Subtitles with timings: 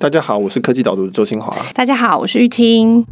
[0.00, 1.54] 大家好，我是科技导读的周新华。
[1.74, 3.04] 大家好，我是玉清。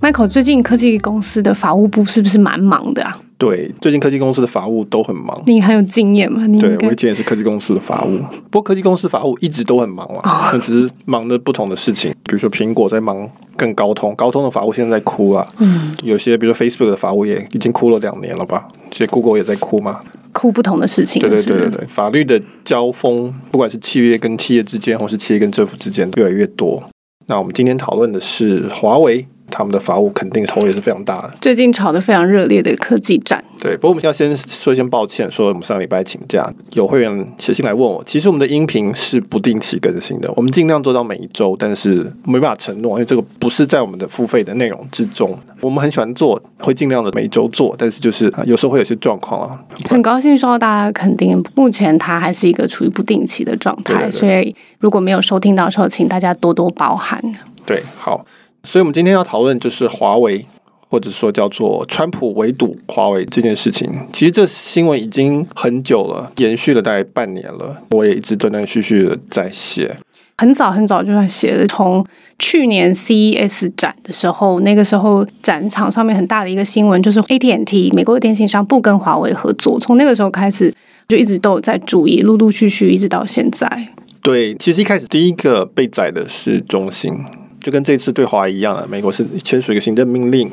[0.00, 3.16] Michael，最近科技公司的法务部是不是蛮忙的啊？
[3.38, 5.40] 对，最近科技公司的法务都很忙。
[5.46, 6.44] 你很有经验吗？
[6.48, 8.18] 你对，我以前也是科技公司的法务，
[8.50, 12.10] 不过科技公司法务一直都很忙啊，那、哦、只是忙的不同的事情。
[12.24, 15.46] 比如说苹果在忙更高通，高通的法务现在在哭啊。
[15.58, 18.66] 嗯，有些比如说 Facebook 的法务也已经哭了两年了吧？
[18.96, 20.00] 其实 Google 也在哭嘛，
[20.32, 21.20] 哭不同的事情。
[21.20, 26.82] 对对对对对，法律的交锋，不管是企业跟企业之间，或是企业跟政府之间，越来越多。
[27.26, 29.28] 那我们今天讨论的是华为。
[29.50, 33.42] 他们的法务肯定头也是非常大的，最近炒得非常热烈的科技战。
[33.58, 45.36] 对，不过我们要先说一声抱歉，说我们上礼拜请假，有会员写信来问我，其实我们的音频是不定期更新的，我们尽量做到每一周，但是没办法承诺，因为这个不是在我们的付费的内容之中。
[45.62, 49.58] 我们很喜欢做，会尽量的每一周做，但是就是有时候会有些状况啊。
[49.88, 57.20] 很高兴收到大家肯定，目前它还是一个处于不定期的状态，对对对，所以如果没有收听到的时候，请大家多多包涵。
[57.64, 58.24] 对，好。
[58.66, 60.44] 所以，我们今天要讨论就是华为，
[60.90, 63.88] 或者说叫做川普围堵华为这件事情。
[64.12, 67.80] 其实这新闻已经很久了，延续了大概半年了。
[67.92, 69.96] 我也一直断断续续的在写，
[70.38, 71.64] 很早很早就在写了。
[71.68, 72.04] 从
[72.40, 79.78] 去年 CES 展的时候，那个时候展场上面很大的一个新闻，就是 AT&T 美国的电信商不跟华为合作。
[79.78, 80.74] 从那个时候开始，
[81.06, 83.88] 就一直都有在注意，陆陆续续一直到现在。
[84.22, 87.24] 对，其实一开始第一个被宰的是中兴。
[87.66, 90.48] 就跟这次对华一样啊，美国是签署一个行政命令，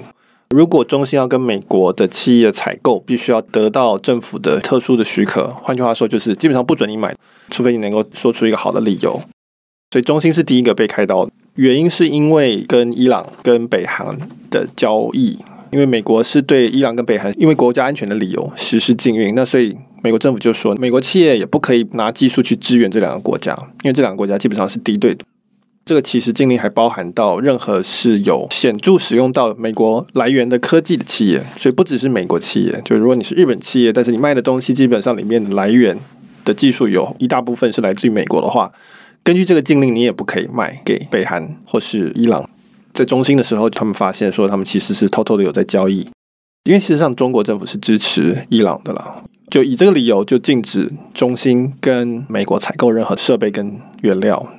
[0.50, 5.50] 如果中兴要跟美国的企业采购，必须要得到政府的特殊的许可。
[5.62, 7.16] 换句话说，就是基本上不准你买，
[7.52, 9.22] 除非你能够说出一个好的理由。
[9.92, 14.18] 所以中兴是第一个被开刀，原因是因为跟伊朗、跟北韩
[14.50, 15.38] 的交易，
[15.70, 25.24] 因为美国是对伊朗跟北韩因为国家安全的理由实施禁运，那所以美国政府就说，美国企业也不可以拿技术去支援这两个国家，因为这两个国家基本上是敌对的。
[25.86, 35.98] 这个其实禁令还包含到任何是有显著使用到美国来源的科技的企业，所以不只是美国企业，就如果你是日本企业，但是你卖的东西基本上里面来源
[36.46, 38.72] 的技术有一大部分是来自于美国的话，
[39.24, 42.50] 根据这个禁令，你也不可以卖给北韩或是伊朗。
[42.94, 46.08] 在中兴的时候，他们发现说他们其实是偷偷的有在交易，
[46.64, 54.54] 因为事实上中国政府是支持伊朗的啦，就以这个理由就禁止中兴跟美国采购任何设备跟原料。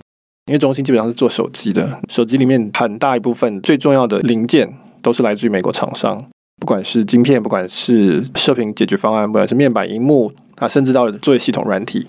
[0.46, 6.22] 因为中兴基本上是做手机的，手机里面很大一部分最重要的零件都是来自于美国厂商，
[6.60, 12.06] 不管是晶片，不管是射频解决方案，不管是面板、荧幕啊，甚至到作业系统软体，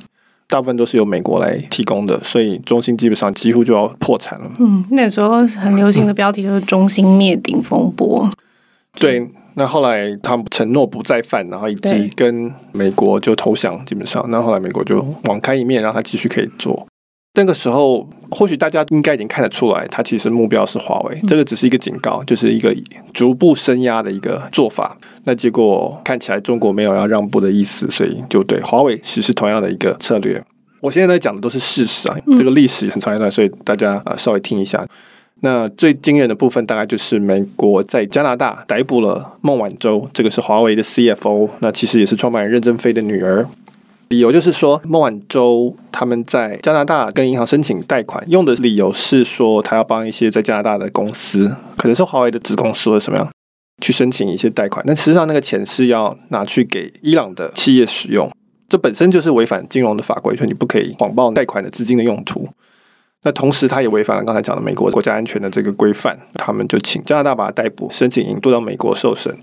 [0.49, 4.51] 大部分都是由美国来提供的，所以中兴基本上几乎就要破产了。
[4.59, 8.29] 嗯，那时候很流行的标题就是“中兴灭顶风波”。
[8.99, 16.85] 对，那后来他们承诺不再犯，然后以及跟美国就投降，基本上，那后来美国就网开一面，让他继续可以做。
[17.35, 21.21] 那个时候，或许大家应该已经看得出来，他其实目标是华为。
[21.27, 22.73] 这个只是一个警告，就是一个
[23.13, 24.97] 逐步升压的一个做法。
[25.25, 30.41] 那结果看起来中国没有要让步的意思，所以就对华为实施同样的一个策略。
[30.81, 34.87] 我现在在讲的都是事实啊，这个历史很长一段，所以大家啊稍微听一下。
[35.41, 43.45] 那最惊人的部分，大概就是美国在加拿大逮捕了孟晚舟，这个是华为的 CFO，那其实也是创办人任正非的女儿。
[44.09, 53.27] 理由就是说，孟晚舟他们在加拿大跟银行申请贷款，用的理由是说，他要帮一些在加拿大的公司，可能是华为的子公司或者什么样，
[53.81, 54.85] 去申请一些贷款。
[54.85, 58.31] 但实际上，那个钱是要拿去给伊朗的企业使用，
[58.69, 62.47] 这本身就是违反金融的法规，所以你不可以谎报贷款的资金的用途。
[63.23, 69.35] 那同时，他也违反了刚才讲的美国国家安全的这个规范，他们就请加拿大把他逮捕，申请引渡到美国受审。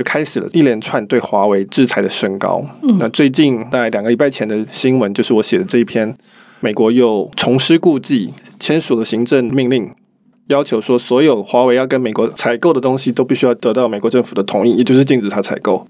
[0.00, 2.64] 就开始了一连串对华为制裁的升高。
[2.80, 6.16] 嗯，那最近大概两个礼拜前的新闻，就是我写的这一篇，
[6.60, 9.90] 美国又重施故技，签署了行政命令，
[10.48, 15.86] 要求说所有华为要跟美国采购的东西都必须要得到美国政府的同意，也就是禁止它采购。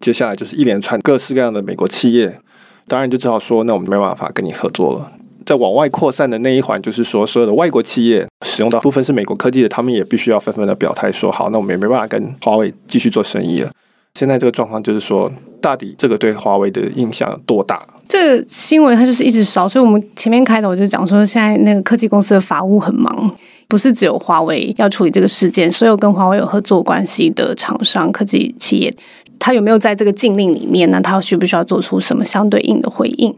[0.00, 2.38] 接下来就是一连串各式各样的美国企业，
[2.86, 5.10] 当然就只好说，那我们没办法跟你合作了。
[5.44, 13.70] 在往外扩散的那一环，就是说，所有的外国企业使用到部分是美国科技的，他们也必须要纷纷的表态说，好，那我们也没办法跟华为继续做生意了。
[14.18, 15.30] 现在这个状况就是说，
[15.60, 17.84] 到底这个对华为的影响有多大？
[18.08, 23.36] 这个新闻它就是一直烧，所以我们前面开头我就讲说，现在那个科技公司的法务很忙，
[23.66, 28.94] 不是只有华为要处理这个事件，所有跟华为有合作关系的厂商、科技企业，
[29.40, 31.00] 他有没有在这个禁令里面呢？
[31.02, 33.34] 他需不需要做出什么相对应的回应？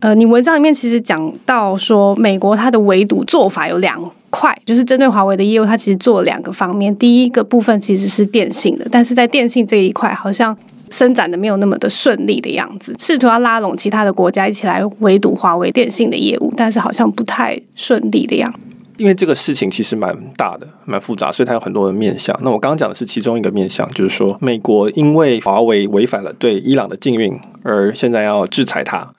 [0.00, 4.00] 呃，你文章里面其实讲到说，美国它的围堵做法有两
[4.30, 6.94] 块，就是针对华为的业务，它其实做了两个方面。
[6.96, 10.56] 第一个部分其实是电信的，但是在电信这一块，好像
[10.88, 18.58] 伸展的没有那么的顺利的样子，试图要拉拢其他的国家一起来围堵华为电信的业务，但是好像不太顺利的样子。
[18.96, 22.34] 因为这个事情其实蛮大的、蛮复杂，所以它有很多的面向。
[22.42, 29.10] 那我刚刚讲的是其中一个面向，就是说美国因为华为违反了对伊朗的禁运，而现在要制裁它，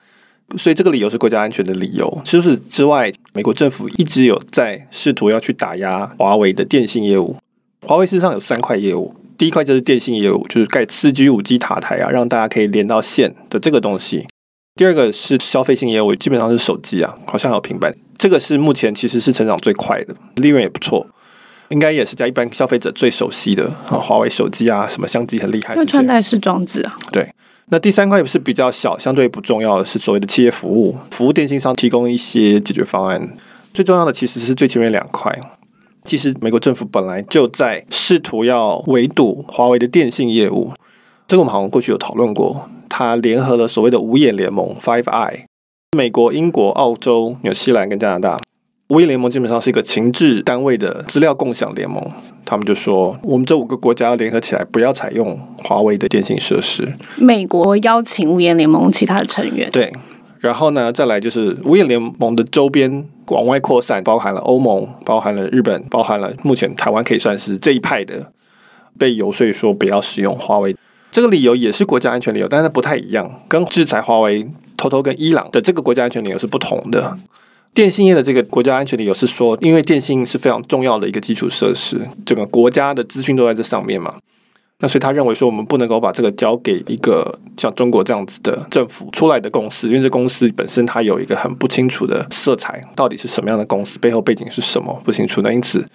[0.58, 2.20] 所以这个理由是国家安全的理由。
[2.24, 7.36] 除此之外，美国政府一直有在试图要去打压华为的电信业务。
[7.86, 14.26] 华为事实上有三块业务，第一块就是电信业务，就是盖四 G、五 G 塔台啊，让大家可以连到线的这个东西。
[14.74, 17.94] 第二个是消费性业务，基本上是手机啊，好像还有平板。
[18.16, 21.06] 这个是目前其实是成长最快的，利润也不错，
[21.70, 26.96] 应该也是在一般消费者最熟悉的啊，华为手机啊，什么相机很厉害，那穿戴式装置啊。
[27.10, 27.28] 对，
[27.72, 33.34] 那第三块也是比较小，相对不重要的是所谓的企业服务，服务电信商提供一些解决方案。
[33.72, 35.34] 最重要的其实是最前面两块。
[36.04, 40.74] 其实美国政府本来就在试图要围堵华为的电信业务，
[41.26, 45.44] 这个我们好像过去有讨论过，它联合了所谓的五眼联盟 （Five Eye）。
[45.96, 48.38] 美国、英国、澳洲、纽西兰跟加拿大
[48.90, 52.12] 五眼联盟基本上是一个情治单位的资料共享联盟。
[52.52, 56.86] 他们就说，我们这五个国家要联合起来，不要采用华为的电信设施。
[57.16, 59.70] 美国邀请五眼联盟其他的成员。
[59.70, 59.90] 对，
[60.38, 68.30] 然后呢，再来就是五眼联盟的周边往外扩散，包含了欧盟，包含了日本，包含了目前台湾可以算是这一派的，
[68.98, 70.76] 被游说说不要使用华为。
[71.10, 74.46] 这个理由也是国家安全理由，但是不太一样，跟制裁华为。
[74.74, 77.16] 偷偷跟伊朗的这个国家安全理由是不同的。
[77.74, 84.16] 电信业的这个国家安全理由是说，因为电信是非常重要的一个基础设施，整个国家的资讯都在这上面嘛。
[84.80, 95.40] 那所以他认为说，我们不能够把这个交给一个像中国这样子的政府出来的公司，因为这公司本身它有一个很不清楚的色彩，到底是什么样的公司，背后背景是什么不清楚。
[95.42, 95.86] 那因此。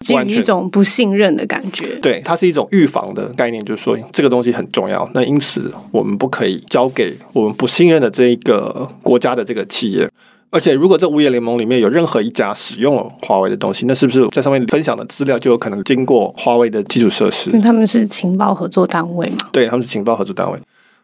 [0.00, 10.10] 基于一种不信任的感觉，对，它是一种预防的概念，就是说这个东西很重要，那因此我们不可以交给我们不信任的这一个国家的这个企业。
[10.52, 17.48] 而且，如果这五眼联盟里面有任何一家使用了华为的东西，那是不是在上面分享的资料就有可能经过华为的基础设施？
[17.48, 19.48] 因为他们是情报合作单位嘛？
[19.50, 20.58] 对，他们是情报合作单位，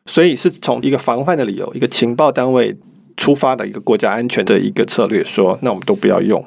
[0.05, 2.77] 所以是从一个防范的理由，一个情报单位
[3.17, 6.45] 出发的一个国家安全的一个策略，说那我们都不要用。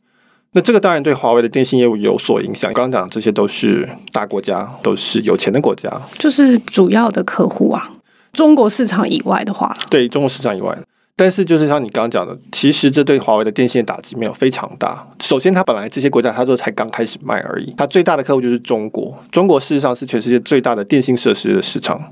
[0.54, 2.72] 那这个当然对华为的电信业务有所影响。
[2.72, 5.90] 刚刚讲这些都是大国家，都是有钱的国家，
[6.20, 7.90] 就是主要的客户啊。
[8.32, 10.78] 中国市场以外的话，对中国市场以外，
[11.22, 15.08] 但是就是像你刚刚讲的，其实这对华为的电信打击没有非常大。
[15.20, 19.16] 首先，它本来这些国家它都才刚开始卖而已，它最大的客户就是中国。
[19.32, 22.12] 中国事实上是全世界最大的电信设施的市场。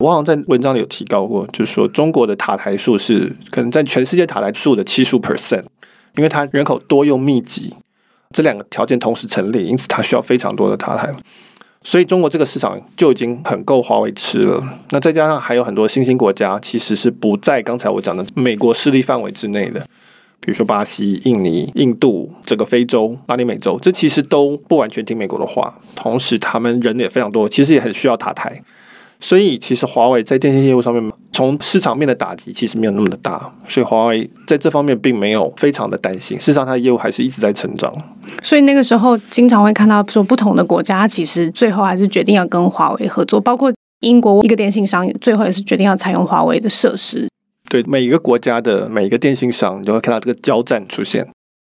[0.00, 5.64] 我好像在文章里有提到过，就是说中国的塔台数是可能在全世界塔台数的七十五 percent。
[6.16, 7.74] 因为它人口多又密集，
[8.34, 11.10] 这两个条件同时成立，因此它需要非常多的塔台，
[11.88, 14.60] 所以中国这个市场就已经很够华为吃了。
[14.90, 19.78] 那再加上还有很多新兴国家，其实是不在刚才我讲的美国势力范围之内的，
[20.40, 28.60] 比如说巴西、印尼、印度、整个非洲、拉丁美洲，这其实都不完全听美国的话，同时他们人也非常多，其实也很需要塔台。
[29.18, 36.38] 所以，其实华为在电信业务上面，从市场面的打击其实没有那么的大，所以华为在这方面并没有非常的担心。
[36.38, 37.92] 事实上，它的业务还是一直在成长。
[38.42, 47.26] 所以那个时候，经常会看到说，不同的国家其实最后还是决定要跟华为合作，包括英国一个电信商，最后也是决定要采用华为的设施。
[47.68, 51.26] 对每一个国家的每一个电信商，你就会看到这个交战出现。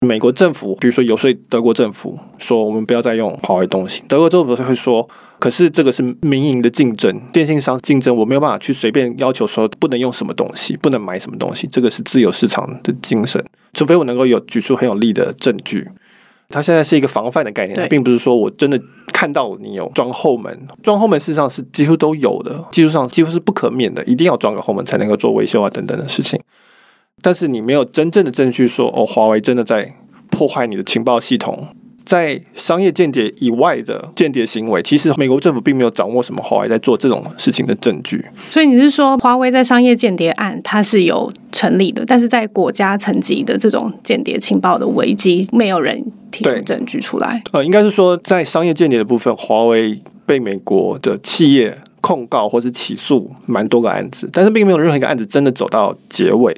[0.00, 5.08] 美国政府，比如说游说德国政府说，我们不要再用华为东西，德国政府会说。
[5.38, 11.66] 可是这个是民营的竞争，电信商竞争，我没有办法去随便要求说不能用什么东西，不能买什么东西。
[11.66, 15.90] 这个是自由市场的精神，除非我能够有举出很有力的证据。
[16.48, 18.80] 它现在是一个防范的概念，它并不是说我真的
[19.12, 26.40] 看到你有装后门，装后门事实上是几乎都有的，技术上几乎是不可免的，一定要装个后门才能够做维修啊等等的事情。
[27.22, 29.94] 但是你没有真正的证据说哦，华为真的在
[30.30, 31.68] 破坏你的情报系统。
[32.04, 38.24] 在商业间谍以外的间谍行为，其实美国政府并没有掌握什么华为在做这种事情的证据。
[38.48, 47.42] 所以你是说，华为在商业间谍案它是有成立的，但是在国家层级的这种间谍情报的危机，没有人提出证据出来。
[47.50, 56.56] 呃，应该是说，在商业间谍的部分，华为被美国的企业控告或是起诉蛮多个案子，但是并没有任何一个案子真的走到结尾。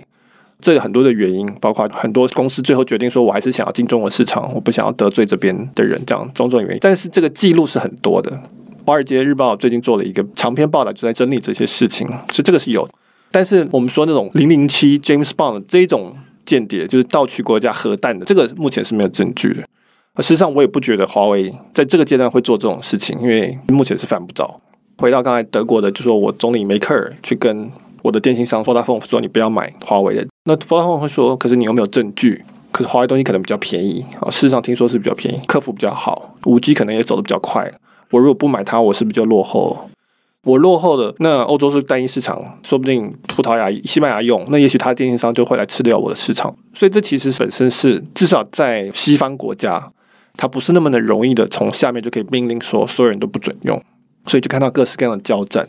[0.61, 6.79] 这个很多的原因，包括很多公司最后决定说，我还是想要进中国市场，我不想要得罪这边的人，这样种种原因。
[6.81, 8.31] 但是这个记录是很多的，
[8.85, 12.89] 《华尔街日报》最近做了一个长篇报道，就在整理这些事情，所以这个是有。
[13.31, 19.61] 但是我们说那种零零七 James Bond 这种间谍，就是盗取国家核弹的，这个目前是没有证据的。
[20.23, 24.61] 事实上，我也不觉得华为在这个阶段会做这种事情，因为目前是犯不着。
[24.97, 27.71] 回到刚才德国的，就说我总理梅克尔去跟
[28.03, 30.27] 我的电信商 Vodafone 说，你不要买华为的。
[30.45, 32.45] 那 Vodafone 会说，可是你有没有证据？
[32.71, 37.73] 可是华为东西可能比较便宜啊，事实上听说是比较便宜，客服比较好，五 G 可能也走得比较快。
[38.11, 39.89] 我如果不买它，我是不是就落后？
[40.45, 46.55] 我落后的那欧洲是单一市场，说不定葡萄牙、西班牙用，那也许他的电信商就会来吃掉我的市场。
[46.75, 49.91] 所以这其实本身是至少在西方国家，
[50.37, 53.83] 它不是那么的容易的从下面就可以命令说所有人都不准用，
[54.27, 55.69] 所以就看到各式各样的交战。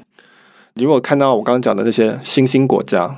[0.80, 3.14] 你如果看到我刚刚讲的那些新兴国家，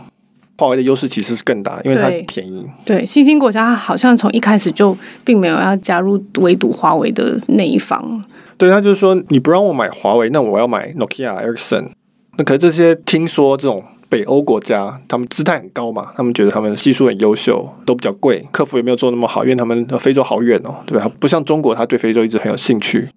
[0.57, 2.65] 华为的优势其实是更大，因为它便宜。
[2.83, 8.23] 对，对新兴国家好像从一开始就并没有要加入围堵华为的那一方。
[8.57, 11.89] 对，他就是说，你不让我买华为，那我要买 Nokia、Ericsson。
[12.37, 21.07] 那可是这些听说这种北欧国家，他们姿态很高嘛，他们觉得他们技术很优秀，都比较贵，客服也没有做那么好，因为他们非洲好远哦，对吧？
[21.19, 23.07] 不像中国，他对非洲一直很有兴趣。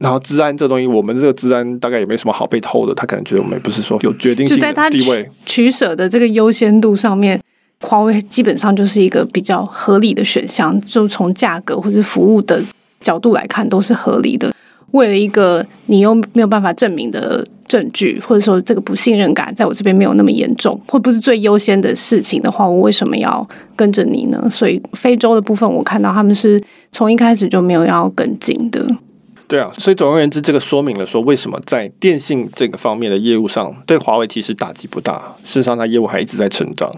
[0.00, 5.30] 然后治安这东西，我们这个治安大概也没什么好被偷的，他可能觉得我们也不是说有决定性的地位。
[5.44, 7.38] 取舍的这个优先度上面，
[7.82, 12.62] 华为基本上就是一个比较合理的选项，就从价格或者服务的
[13.02, 14.50] 角度来看，都是合理的。
[14.92, 24.48] 为了一个你又没有办法证明的证据，或者说这个不信任感在我这边没有那么严重，或不是最优先的事情的话，我为什么要跟着你呢？
[24.50, 26.58] 所以非洲的部分，我看到他们是
[26.90, 28.82] 从一开始就没有要跟进的。
[29.50, 35.34] 对啊，所以总而言之，这个说明了说为什么在电信这个方面的业务上，对华为其实打击不大。
[35.44, 36.88] 事实上，它业务还一直在成长。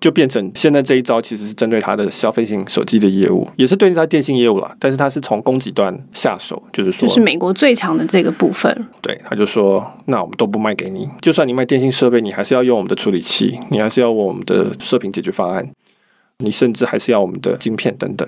[0.00, 4.74] 就变成现在这一招，其实是针对它的消费型手机的业务，也是对它电信业务了。
[4.78, 8.86] 但是它是从供给端下手，就是说，就是美国最强的这个部分。
[9.02, 15.68] 对，他就说，那我们都不卖给你，就算你卖电信设备，你还是要用我们的处理器，你还是要我们的射频解决方案，
[16.38, 18.26] 你甚至还是要我们的晶片等等。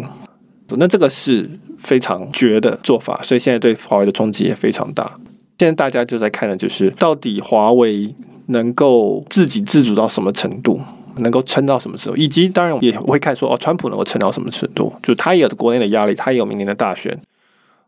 [0.79, 1.49] 那这个是
[1.79, 5.19] 非常绝的做法，所以现在对华为的冲击也非常大。
[5.59, 8.15] 现在大家就在看的就是，到底华为
[8.47, 10.81] 能够自给自足到什么程度？
[11.17, 12.17] 能够撑到什么时候？
[12.17, 14.95] 以及当然也会看说哦，川普能够撑到什么程度？
[15.03, 17.21] 就他也有国内的压力，他也有明年的大选。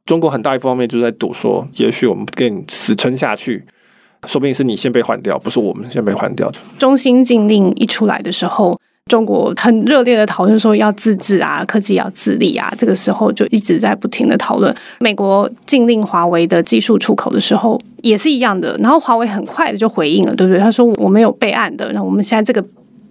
[0.05, 3.65] 中国很大一方面就在赌说，也许我们跟你死撑下去，
[4.27, 6.53] 说不定是你先被换掉，不是我们先被换掉。
[6.77, 8.79] 中心禁令一出来的时候，
[9.11, 12.73] 中国很热烈的讨论说要自治啊，科技要自立啊。
[12.79, 14.75] 这个时候就一直在不停的讨论。
[15.01, 20.59] 美国禁令华为的技术出口的时候也是一样的，然后华为很快的就回应了，对不对？
[20.59, 22.67] 他说我们有备案的，那我们现在这个。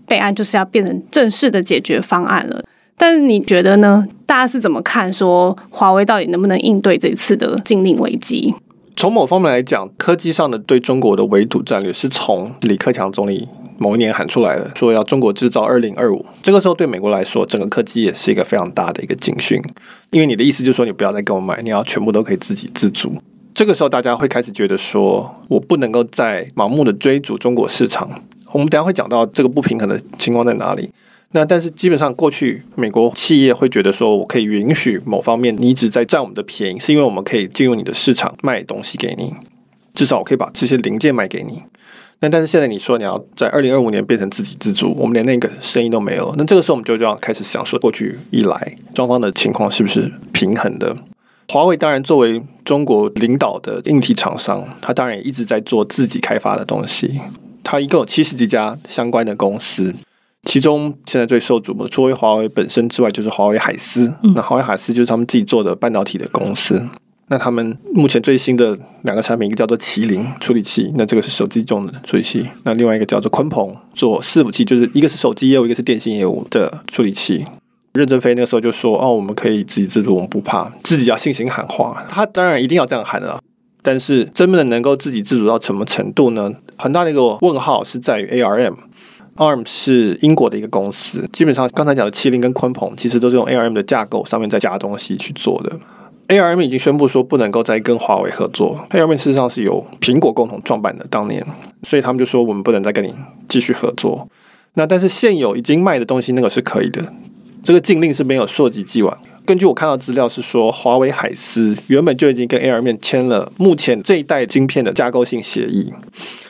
[0.07, 2.61] 备案就是要变成正式的解决方案了，
[2.97, 4.05] 但是你觉得呢？
[4.25, 5.13] 大家是怎么看？
[5.13, 8.53] 说华为到底能不能应对这次的禁令危机？
[8.97, 13.47] 从某方面来讲，科技上的对中国的围堵战略是从李克强总理
[13.81, 16.23] 某一年喊出来的，说要中国制造二零二五。
[16.43, 19.59] 这个时候对美国来说，整个科技也是一个非常大的一个警讯，
[20.11, 23.19] 因为你的意思就是说，你不要再跟我买，你要全部都可以自给自足。
[23.55, 28.21] 这个时候大家会开始觉得说，我不能够再盲目的追逐中国市场。
[28.51, 30.91] 我们等下会讲到这个不平衡的情况在哪里。
[31.31, 39.33] 那但是基本上过去美国企业会觉得说，我可以允许某方面你一直在占我们的便宜，是因为我们可以进入你的市场卖东西给你，
[39.95, 41.63] 至少我可以把这些零件卖给你。
[42.23, 46.33] 那但是现在你说你要在二零二五年变成自给自足，我们连那个生意都没有。
[46.37, 50.95] 那这个时候我们就就要开始想说，过去以来双方的情况是不是平衡的？
[51.49, 57.19] 华为当然作为中国领导的硬体厂商，它当然也一直在做自己开发的东西。
[57.63, 59.93] 它一共有七十几家相关的公司，
[60.43, 64.13] 其中现在最受瞩目的，除了华为本身之外，就是华为海思。
[64.35, 66.87] 那华为海思就是他们自己做的半导体的公司。
[67.31, 72.45] 那他们目前最新的两个产品，一个叫做麒麟处理器，那这个是手机中的处理器。
[72.63, 77.45] 那另外一个叫做鲲鹏，做伺服器，就是一个是手机业务，一个是电信业务的处理器。
[77.93, 83.39] 任正非那个时候就说：“哦，我们可以自给自足，我们不怕，自己要信心喊话。”他当然一定要这样喊了。
[83.81, 86.51] 但是真的能够自给自足到什么程度呢？
[86.77, 88.75] 很大的一个问号是在于 ARM。
[89.37, 95.79] ARM 是英国的一个公司，基本上刚才讲的麒麟跟鲲鹏其实都是用 ARM 的架构上面再加东西去做的。
[96.31, 98.87] ARM 已经宣布说不能够再跟华为合作。
[98.91, 101.45] ARM 事实上是由苹果共同创办的，当年，
[101.83, 103.13] 所以他们就说我们不能再跟你
[103.49, 104.29] 继续合作。
[104.75, 107.11] 那但是现有已经卖的东西，那个是可以的。
[107.61, 109.17] 这个禁令是没有溯及既往。
[109.45, 115.91] 根据我看到资料是说，华为海思原本就已经跟 ARM 签了目前这一代晶片的架构性协议，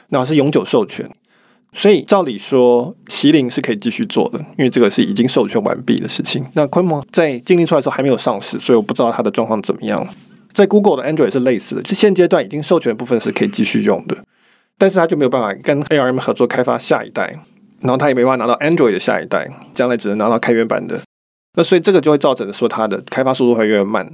[0.10, 1.10] 那是永久授权。
[1.74, 6.46] 所以照理说，麒麟是可以继续做的，因为这个是已经授权完毕的事情。
[6.54, 10.08] 那鲲鹏在禁令出来的时候还没有上市，所以我不知道它的状况怎么样。
[10.54, 14.18] 在 Google 的 Android 是类似的，现阶段已经授权的部分是可以继续用的，
[14.78, 17.40] 但是它就没有办法跟 ARM 合作开发下一代，
[17.80, 21.02] 然后它也没办法拿到 Android 的下一代，将来只能拿到开源版的。
[21.56, 24.10] 那所以这个就会造成说它的开发速度会越来越慢。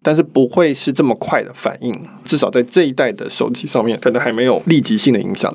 [0.00, 1.92] 但是不会是这么快的反应。
[2.24, 5.52] 至少在这一代的手机上面，可能还没有立即性的影响。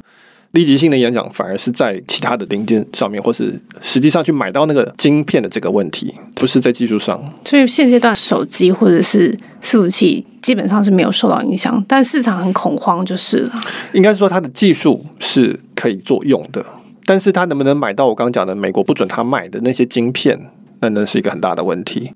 [0.54, 7.20] 立即性的演讲反而是在其他的零件上面，或是实际上去买到那个晶片的这个问题，不是在技术上。
[7.44, 13.64] 所以现阶段手机或者是伺服器基本上是没有受到影响，但市场很恐慌就是了。
[13.94, 16.64] 应该说它的技术是可以作用的，
[17.06, 20.40] 但是它能不能买到我刚刚讲的美国不准他卖的那些晶片，
[20.82, 22.14] 那那是一个很大的问题。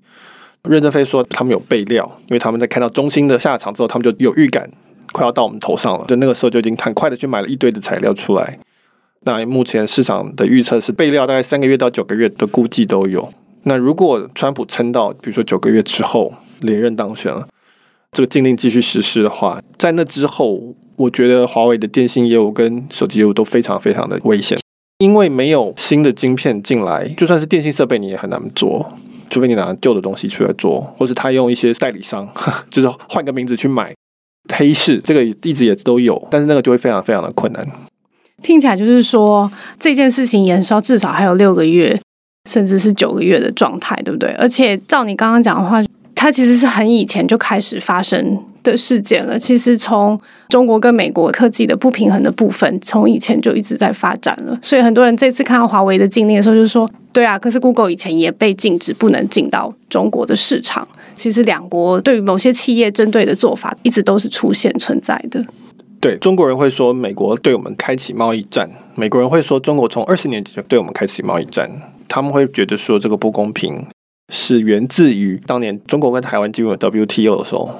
[0.68, 4.70] 任正非说他们有备料，因为他们在看到中兴的下场之后，他们就有预感。
[5.12, 8.58] 快要到我们头上了，就那个时候就已经很快的去买了一堆的材料出来。
[9.22, 13.32] 那目前市场的预测是备料大概三个月到九个月的估计都有。
[13.64, 17.46] 那如果川普撑到比如说九个月之后连任当选了，
[18.12, 24.56] 这个禁令继续实施的话，在那之后，我觉得华为的电信业务跟手机业务都非常非常的危险，
[24.98, 28.94] 因为没有新的晶片进来，就算是电信设备你也很难做，
[29.28, 32.26] 除非你拿旧的东西出来做，或是他用一些代理商，
[32.70, 33.92] 就是换个名字去买。
[34.52, 37.66] 黑市这个一直也都有，但是那个就会非常非常的困难。
[38.42, 39.50] 听起来就是说
[39.80, 42.00] 这件事情延烧至少还有六个月，
[42.48, 44.30] 甚至是九个月的状态，对不对？
[44.38, 45.82] 而且照你刚刚讲的话，
[46.14, 49.36] 它其实是很以前就开始发生的事件了。
[49.36, 54.56] 其实从中国跟美国科技的不平衡的部分，从以前就一直在发展了。
[54.62, 60.86] 所以很多人这次看到华为的禁令的时候，就说，对啊，可是 Google 以前也被禁止不能进到中国的市场。
[61.18, 65.44] 其实两国对于某些企业针对的做法，一直都是出现存在的。
[66.00, 71.68] 对，中国人会说美国对我们开启贸易战，美国人会说中国从二十年前对我们开启贸易战。
[72.06, 73.84] 他们会觉得说这个不公平
[74.32, 77.70] 是源自于当年中国跟台湾进入 WTO 的时候，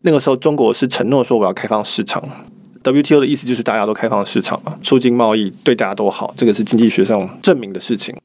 [0.00, 2.20] 那个时候中国是承诺说我要开放市场。
[2.82, 8.16] WTO 的意思就是大家都开放市场嘛，促进贸易对大家都好，这个是经济学上证明的事情。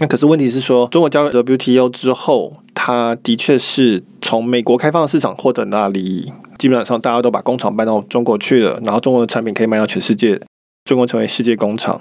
[0.00, 6.32] 那可是问题是说，中国加入 WTO 之后，它的确是从美国开放市场获得很大利益。
[6.58, 10.40] 基本上大家都把工厂搬到中国去了，然后中国的产品可以卖到全世界，
[10.84, 12.00] 中国成为世界工厂。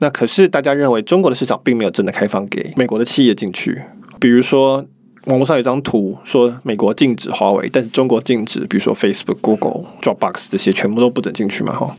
[0.00, 3.80] 那可是大家认为中国的市场并没有真的开放给美国的企业进去。
[4.18, 4.84] 比如说
[5.26, 11.72] 网络上有张图说美国禁止华为，但是中国禁止，比如说 Facebook、Google、Dropbox 这些全部都不准进去嘛？
[11.74, 11.96] 哈。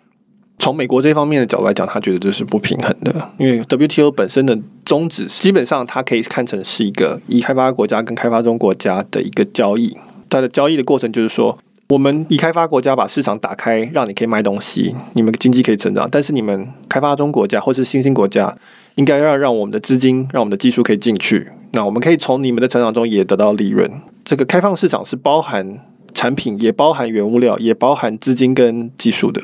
[0.61, 9.97] 从美国这方面的角度来讲，他觉得这是不平衡的，因为 WTO 本身的宗旨基本上它可以看成是一个已开发国家跟开发中国家的一个交易。
[10.29, 11.57] 它的交易的过程就是说，
[11.89, 18.55] 我们已开发国家把市场打开，让你可以卖东西，你们经济可以成长，但是你们开发中国家或是新兴国家，
[18.93, 23.91] 应该要让我们的资金、让我们的技术可以进去，那我们可以从你们的成长中也得到利润。
[24.23, 25.79] 这个开放市场是包含
[26.13, 29.41] 产品，也包含原物料，也包含资金跟技术的。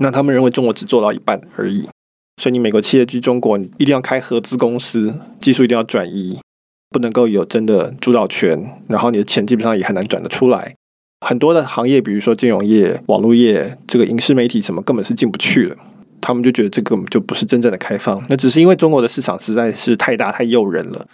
[0.00, 1.88] 那他们认为中国只做到一半而已，
[2.42, 6.40] 所以你美国企业去中国，你一定要开合资公司，技术一定要转移，
[6.90, 10.74] 不能够有真的主导权，然后你的钱基本上也很难转得出来。
[11.26, 15.76] 很多的行业，比如说金融业、网络业、这个影视媒体什么，根本是进不去了。
[16.22, 21.06] 他们就觉得这个就不是真正的开放，那只是因为中国的市场实在是太大太诱人了。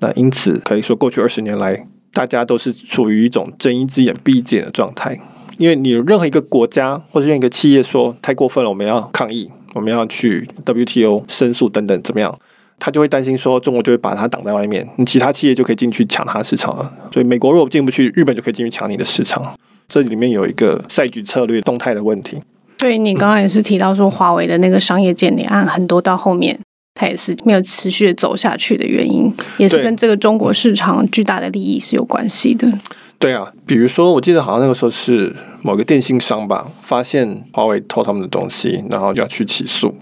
[0.00, 5.20] 那因此可以说，过去二十年来，大家都是处于一种睁一只眼闭一只眼的状态。
[5.58, 12.38] 因为你有任何一个国家或者任何一个企业说太过分了，我们要抗议，我们要去 WTO 申诉等等，怎么样？
[12.78, 16.92] 他就会担心说中国就会把它挡在外面，你其他企业就可以进去抢它市场了。
[17.12, 19.54] 所以美国如果进不去，日本就可以进去抢你的市场。
[19.88, 22.38] 这里面有一个赛局策略动态的问题。
[22.76, 26.58] 对，你刚刚也是提到说华为的那个商业间谍案，很多到后面
[26.94, 32.68] 它也是没有持续的走下去的原因，也是跟这个中国市场巨大的利益是有关系的。
[33.18, 39.94] 对啊，比如说，我记得好像那个时候是某个电信商吧，发现华为偷他们的东西，然后就要去起诉。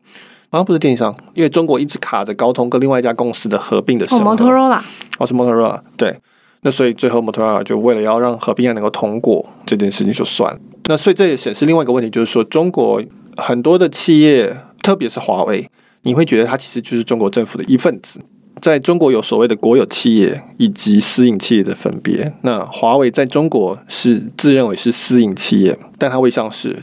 [0.51, 4.20] 好像不是电信商，因为中国一直卡着高通跟另外一家公司的合并的时候。
[4.20, 4.81] 哦，Motorola。
[5.18, 5.81] 哦，是 Motorola。
[5.96, 6.18] 对，
[6.62, 10.59] 那所以最后 Motorola 就为了要让合并案能够通过，这件事情就算了。
[10.87, 13.01] 那所以这也显示另外一个问题，就是说中国
[13.37, 15.70] 很多的企业，特别是华为，
[16.03, 18.20] 你会觉得它其实就是中国政府的一份子。
[18.62, 22.33] 在中国有所谓的国有企业以及私营企业的分别。
[22.42, 26.81] 那华为在中国是自认为是私营企业，但它未上市。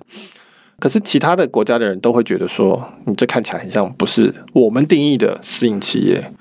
[0.77, 6.33] 可是其他的国家的人都会觉得说，你这看起来很像不是我们定义的私营企业。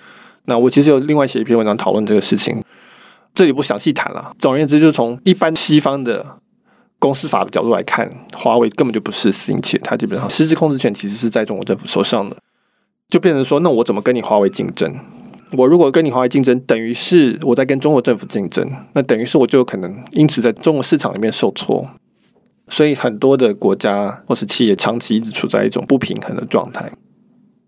[0.47, 2.61] 那我其实有另外写一篇文章讨论这个事情，
[3.33, 4.33] 这里不详细谈了。
[4.41, 6.39] 总而言之，就是从一般西方的
[6.99, 12.37] 公司法的角度来看，华为根本就不是私营企业，它基本上实质控制权其实是在中国政府手上的，
[13.09, 14.93] 就变成说，那我怎么跟你华为竞争？
[15.53, 21.89] 我如果跟你华为竞争，等于是我在跟中国政府竞争，那等于是我就有可能因此在中国市场里面受挫。
[22.71, 26.93] 所以很多的国家或是企业长期一直处在一种不平衡的状态。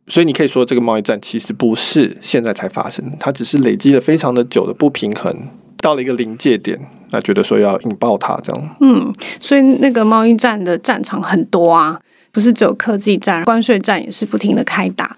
[0.09, 5.35] 所以你可以说，这个贸易战其实不是现在才发生，它只是累积了非常的久的不平衡，
[5.79, 6.79] 到了一个临界点，
[7.11, 8.77] 那觉得说要引爆它这样。
[8.81, 11.99] 嗯，所以那个贸易战的战场很多啊，
[12.33, 15.17] 不是只有科技战，关税战也是不停的开打。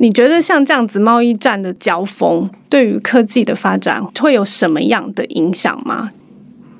[0.00, 6.10] 你觉得像这样子贸易战的交锋，对于科技的发展会有什么样的影响吗？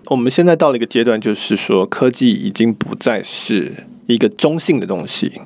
[0.07, 5.40] 我们现在到了一个阶段，就是说科技已经不再是一个中性的东西。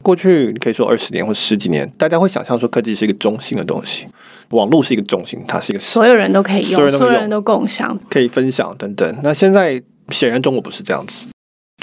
[0.00, 4.06] 过去你可以说二十年或十几年，大家会想象说科技是一个中性的东西，
[4.50, 9.18] 网络是一个中性，它是一个所有人都可以用，所有人都共享，可以分享等等。
[9.24, 11.26] 那现在显然中国不是这样子，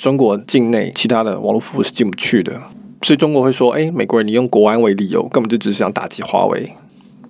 [0.01, 2.61] 中国境内其他的网络服务是进不去的。
[3.01, 6.71] 所以中国会说：“哎，美国人，你用国安为理由，根本就只是想打击华为。”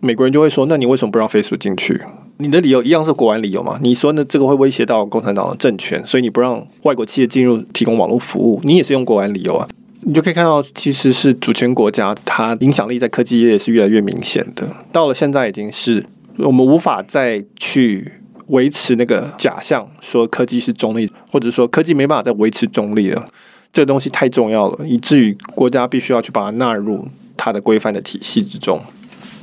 [0.02, 2.00] 美国人就会说：“那你为什么不让 Facebook 进去？
[2.38, 3.80] 你的理由一样是国安理由吗？
[3.82, 4.24] 你说呢？
[4.24, 9.68] 这个会威胁到共产党的政权，所以你不让外国企业进入提供网络服务，你也是用国安理由啊？
[10.02, 14.68] 你就可以看到，其实是主权国家它影响力在科技业也是越来越明显的。
[14.92, 16.06] 到了现在，已经是
[16.38, 18.12] 我们无法再去
[18.48, 23.28] 维持那个假象，说科技是中立，或者说科技没办法再维持中立了。”
[23.76, 28.82] 这个东西太重要了，以至于国家必须要去把它纳入它的规范的体系之中。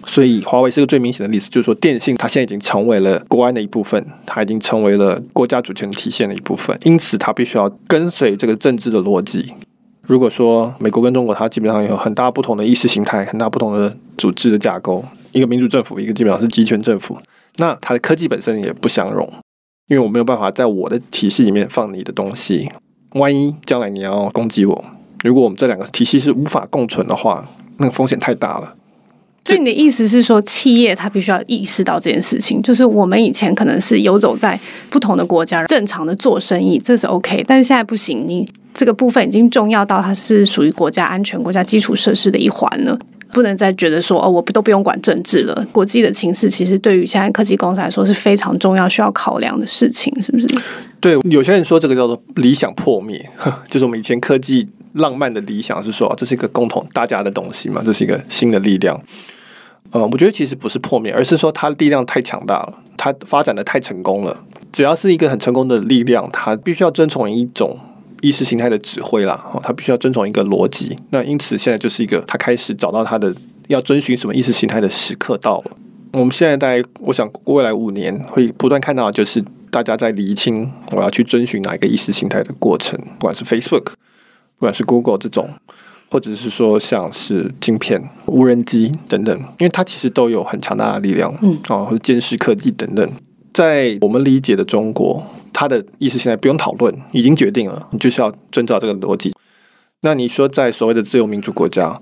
[0.07, 6.75] 所以，华为是个最明显的例子，就是说，电信它现在已经成为了国安的一部分，它已经成为了国家主权体现的一部分。
[6.85, 9.53] 因此，它必须要跟随这个政治的逻辑。
[10.01, 17.19] 如果说美国跟中国，它基本上有很大不同的意识形态，很大不同的组织的架构，一个民主政府，一个基本上是集权政府，
[17.59, 19.31] 那它的科技本身也不相容，
[19.89, 22.71] 因为我没有办法在我的体系里面放你的东西。
[23.15, 24.85] 万一将来你要攻击我，
[25.23, 27.47] 如果我们这两个体系是无法共存的话，
[27.79, 28.75] 那个风险太大了。
[29.45, 42.97] 所以你的意思是说，企业它必须要意识到这件事情，就是我们以前可能是游走在不同的国家，正常的做生意，这是 OK，但是现在不行，你这个部分已经重要到它是属于国家安全、国家基础设施的一环了，
[43.33, 45.67] 不能再觉得说哦，我不都不用管政治了。
[45.73, 50.49] 国际的情势其实对于现在科技公司来说是非常重要、需要考量的事情，是不是？
[51.01, 53.29] 对，有些人说这个叫做理想破灭，
[53.69, 59.01] 就是我们以前科技浪漫的理想是说，这是一个共同大家的东西嘛，这是一个新的力量。
[59.91, 64.45] 呃，我觉得其实不是破灭，而是说它力量太强大了，它发展的太成功了。
[64.73, 67.79] 只要是一个很成功的力量，它必须要遵从一种
[68.23, 70.97] 意识形态的指挥啦，哦，他必须要遵从一个逻辑。
[71.11, 73.35] 那因此现在就是一个他开始找到他的
[73.69, 75.73] 要遵循什么意识形态的时刻到了。
[76.15, 79.45] 我们现在在，我想未来五年会不断看到就是。
[79.73, 83.85] 大家在厘清我要去遵循哪一个意识形态的过程，不管是 Facebook，
[84.59, 85.49] 不管是 Google 这种，
[86.11, 93.11] 或者是说像是晶片、无人机等等，因为它其实都有很强大的力量，嗯，哦，或者监视科技等等。
[93.53, 99.33] 在我们理解的中国，它的意识形态不用讨论，已经决定了，你就是要遵照这个逻辑。
[100.01, 102.01] 那你说在所谓的自由民主国家，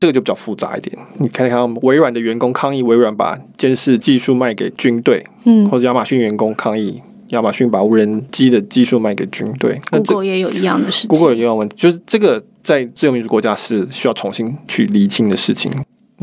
[0.00, 0.96] 这个就比较复杂一点。
[1.18, 9.80] 你看看微软的员工抗议，微软把监视技术卖给军队，嗯，或者亚马逊员工抗议，亚马逊把无人机的技术卖给军队。
[9.90, 11.08] Google 也有一样的事情。
[11.08, 15.72] Google 也有一样问题，就是这个在自由民主国家是需要重新去厘清的事情。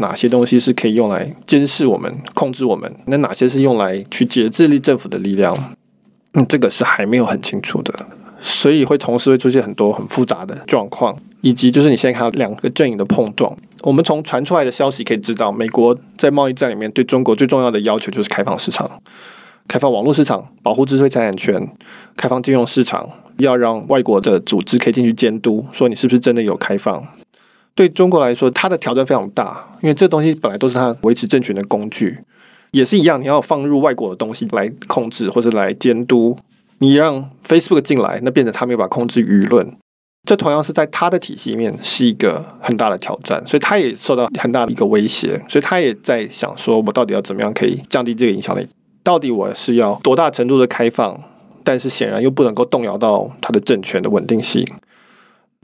[0.01, 2.93] 哪些东西是可以用来监视我们、控制我们？
[3.05, 5.75] 那哪些是用来去节制力政府的力量？
[6.33, 7.93] 嗯，这个是还没有很清楚的，
[8.41, 11.17] 所以会同时会出现很多很复杂的状况。
[11.41, 19.01] 以及就是你现在看到两个阵营的碰撞，我们从传出来的消息可以知道，美国在贸易战里面对中国最重要的要求就是开放市场、
[19.67, 21.67] 开放网络市场、保护知识产权、
[22.15, 23.09] 开放金融市场，
[23.39, 27.03] 要让外国的组织可以进去监督，说你是不是真的有开放。
[27.73, 32.19] 对中国来说，它的挑战非常大，因为这东西本来都是它维持政权的工具，
[32.71, 36.37] 也是一样，你要放入外国的东西来控制或者来监督。
[36.79, 39.77] 你让 Facebook 进来，那变成他没有办法控制舆论。
[40.27, 48.67] 这同样是在他的体系里面是一个很大的挑战，所以他也受到很大的一个威胁，所以他也在想说，我到底要怎么样可以降低这个影响力？
[49.03, 51.19] 到底我是要多大程度的开放？
[51.63, 54.67] 但是显然又不能够动摇到他的政权的稳定性，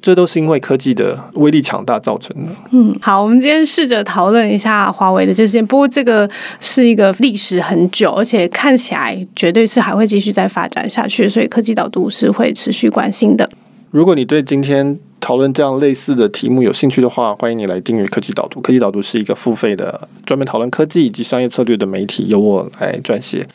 [0.01, 2.51] 这都是因为科技的威力强大造成的。
[2.71, 6.29] 嗯，好，我们今天试着讨论一下华为的这些，不过这个
[6.59, 13.49] 是一个历史很久，而且看起来绝对是还会继续再发展下去，所以科技导读是会持续关心的。
[13.89, 18.61] 如果你对今天讨论这样类似的题目有兴趣的话，欢迎你来订阅科技导读。
[18.61, 23.47] 科技导读是一个付费的专门讨论科技以及商业策略的媒体，由我来撰写。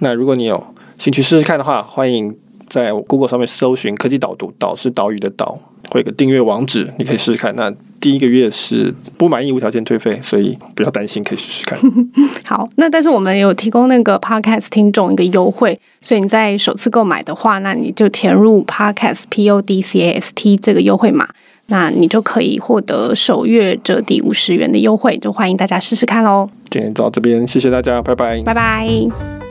[0.00, 0.62] 那如果你有
[0.98, 2.36] 兴趣试试看的话，欢迎
[2.68, 5.58] 在 Google 上面搜寻科技导读，导是岛屿的岛。
[5.88, 7.54] 会有个订阅网址，你可以试试看。
[7.54, 11.78] 那第一个月是不满意无条件退费，所以不要担心，可以试试看。
[12.44, 21.28] 好，那但是我们有提供那个 Podcast 听众一个优惠，所以你在首次购买的话，那你就填入 Podcast P O D C A S T 这个优惠码，
[21.68, 26.50] 那你就可以获得首月折抵五十元的优惠，就欢迎大家试试看喽。
[26.68, 29.45] 今天到这边，谢谢大家，拜拜，拜拜。